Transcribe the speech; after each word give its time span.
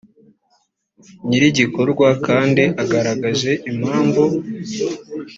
nyir’igikorwa 1.27 2.07
kandi 2.27 2.63
agaragaje 2.83 3.51
impamvu 3.71 4.23